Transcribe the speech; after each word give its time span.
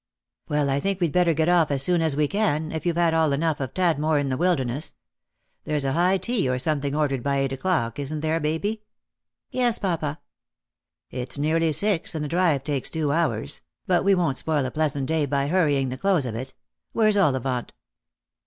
"Well, 0.49 0.71
I 0.71 0.79
think 0.79 0.99
we'd 0.99 1.11
better 1.11 1.35
get 1.35 1.47
off 1.47 1.69
as 1.69 1.83
soon 1.83 2.01
as 2.01 2.15
we 2.15 2.27
can, 2.27 2.71
if 2.71 2.87
you've 2.87 2.97
all 2.97 3.11
had 3.29 3.33
enough 3.33 3.59
of 3.59 3.71
Tadmor 3.75 4.17
in 4.19 4.29
the 4.29 4.35
Wilderness. 4.35 4.95
There's 5.63 5.85
a 5.85 5.93
high 5.93 6.17
tea 6.17 6.49
or 6.49 6.57
something 6.57 6.95
ordered 6.95 7.21
for 7.21 7.29
eight 7.33 7.51
o'clock, 7.53 7.99
isn't 7.99 8.21
there, 8.21 8.39
Baby?" 8.39 8.81
"Yes, 9.51 9.77
papa?"" 9.77 10.19
It's 11.11 11.37
nearly 11.37 11.71
six, 11.71 12.15
and 12.15 12.23
the 12.25 12.29
drive 12.29 12.63
takes 12.63 12.89
two 12.89 13.11
hours; 13.11 13.61
but 13.85 14.03
we 14.03 14.15
won't 14.15 14.39
spoil 14.39 14.65
a 14.65 14.71
pleasant 14.71 15.05
day 15.05 15.27
by 15.27 15.49
hurrying 15.49 15.89
the 15.89 15.97
close 15.99 16.25
of 16.25 16.33
it. 16.33 16.55
Where's 16.93 17.15
Ollivant?" 17.15 17.71